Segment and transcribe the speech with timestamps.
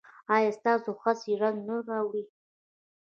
[0.35, 2.23] ایا ستاسو هڅې رنګ نه راوړي؟